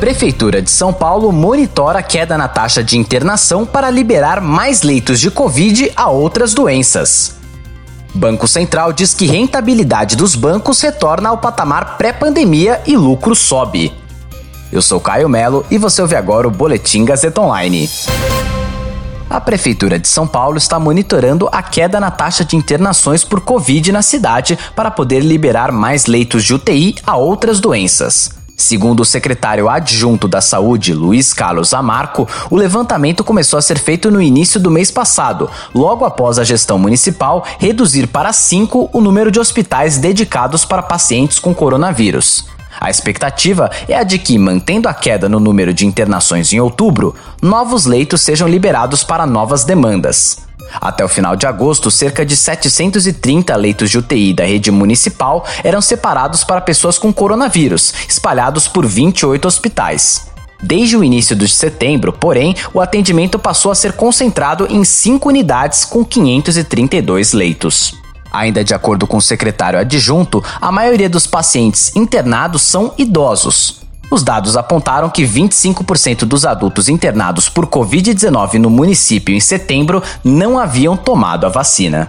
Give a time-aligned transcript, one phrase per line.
[0.00, 5.20] Prefeitura de São Paulo monitora a queda na taxa de internação para liberar mais leitos
[5.20, 7.36] de Covid a outras doenças.
[8.14, 13.92] Banco Central diz que rentabilidade dos bancos retorna ao patamar pré-pandemia e lucro sobe.
[14.72, 17.86] Eu sou Caio Melo e você ouve agora o Boletim Gazeta Online.
[19.28, 23.92] A Prefeitura de São Paulo está monitorando a queda na taxa de internações por Covid
[23.92, 28.39] na cidade para poder liberar mais leitos de UTI a outras doenças.
[28.70, 34.12] Segundo o secretário adjunto da Saúde, Luiz Carlos Amarco, o levantamento começou a ser feito
[34.12, 39.28] no início do mês passado, logo após a gestão municipal reduzir para cinco o número
[39.28, 42.46] de hospitais dedicados para pacientes com coronavírus.
[42.80, 47.16] A expectativa é a de que, mantendo a queda no número de internações em outubro,
[47.42, 50.48] novos leitos sejam liberados para novas demandas.
[50.80, 55.80] Até o final de agosto, cerca de 730 leitos de UTI da rede municipal eram
[55.80, 60.30] separados para pessoas com coronavírus, espalhados por 28 hospitais.
[60.62, 65.84] Desde o início de setembro, porém, o atendimento passou a ser concentrado em cinco unidades
[65.84, 67.94] com 532 leitos.
[68.30, 73.80] Ainda de acordo com o secretário adjunto, a maioria dos pacientes internados são idosos.
[74.10, 80.58] Os dados apontaram que 25% dos adultos internados por Covid-19 no município em setembro não
[80.58, 82.08] haviam tomado a vacina.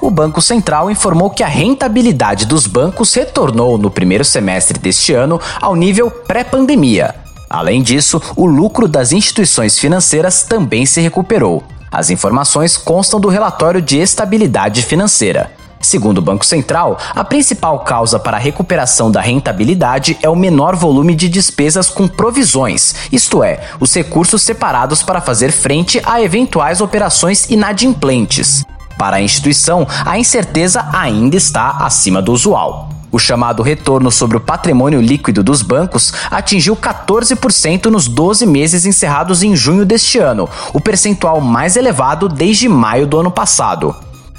[0.00, 5.40] O Banco Central informou que a rentabilidade dos bancos retornou no primeiro semestre deste ano
[5.60, 7.14] ao nível pré-pandemia.
[7.48, 11.64] Além disso, o lucro das instituições financeiras também se recuperou.
[11.90, 15.52] As informações constam do relatório de estabilidade financeira.
[15.84, 20.74] Segundo o Banco Central, a principal causa para a recuperação da rentabilidade é o menor
[20.74, 26.80] volume de despesas com provisões, isto é, os recursos separados para fazer frente a eventuais
[26.80, 28.64] operações inadimplentes.
[28.96, 32.88] Para a instituição, a incerteza ainda está acima do usual.
[33.12, 39.42] O chamado retorno sobre o patrimônio líquido dos bancos atingiu 14% nos 12 meses encerrados
[39.42, 43.94] em junho deste ano, o percentual mais elevado desde maio do ano passado.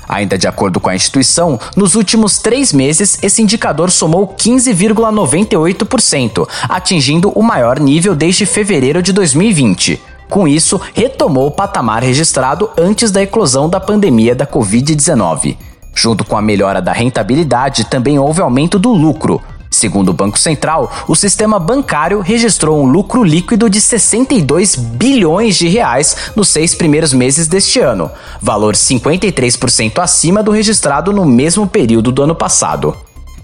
[0.08, 7.30] Ainda de acordo com a instituição, nos últimos três meses esse indicador somou 15,98%, atingindo
[7.30, 10.00] o maior nível desde fevereiro de 2020.
[10.30, 15.58] Com isso, retomou o patamar registrado antes da eclosão da pandemia da Covid-19.
[15.94, 19.42] Junto com a melhora da rentabilidade, também houve aumento do lucro.
[19.76, 25.68] Segundo o Banco Central, o sistema bancário registrou um lucro líquido de 62 bilhões de
[25.68, 28.10] reais nos seis primeiros meses deste ano,
[28.42, 32.96] valor 53% acima do registrado no mesmo período do ano passado.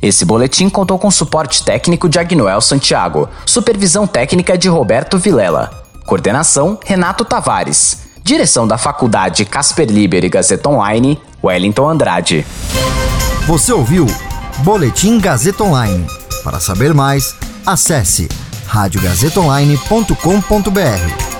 [0.01, 6.79] Esse boletim contou com suporte técnico de Agnoel Santiago, supervisão técnica de Roberto Vilela, coordenação
[6.85, 12.45] Renato Tavares, direção da Faculdade Casper Liber e Gazeta Online, Wellington Andrade.
[13.45, 14.07] Você ouviu
[14.59, 16.20] Boletim Gazeta Online.
[16.43, 17.33] Para saber mais,
[17.65, 18.27] acesse
[18.67, 21.30] radiogazetaonline.com.br.